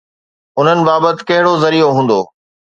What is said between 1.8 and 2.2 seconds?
هوندو؟